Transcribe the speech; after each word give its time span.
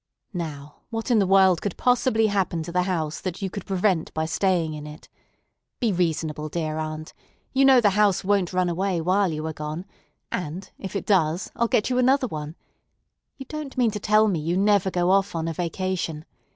"Now, 0.33 0.77
what 0.89 1.11
in 1.11 1.19
the 1.19 1.27
world 1.27 1.61
could 1.61 1.77
possibly 1.77 2.25
happen 2.25 2.63
to 2.63 2.71
the 2.71 2.81
house 2.89 3.21
that 3.21 3.43
you 3.43 3.51
could 3.51 3.67
prevent 3.67 4.11
by 4.15 4.25
staying 4.25 4.73
in 4.73 4.87
it? 4.87 5.07
Be 5.79 5.93
reasonable, 5.93 6.49
dear 6.49 6.79
aunt. 6.79 7.13
You 7.53 7.65
know 7.65 7.79
the 7.79 7.91
house 7.91 8.23
won't 8.23 8.51
run 8.51 8.67
away 8.67 8.99
while 8.99 9.31
you 9.31 9.45
are 9.45 9.53
gone, 9.53 9.85
and, 10.31 10.67
if 10.79 10.95
it 10.95 11.05
does, 11.05 11.51
I'll 11.55 11.67
get 11.67 11.91
you 11.91 11.99
another 11.99 12.25
one. 12.25 12.55
You 13.37 13.45
don't 13.47 13.77
mean 13.77 13.91
to 13.91 13.99
tell 13.99 14.27
me 14.27 14.39
you 14.39 14.57
never 14.57 14.89
go 14.89 15.11
off 15.11 15.35
on 15.35 15.47
a 15.47 15.53
vacation. 15.53 16.25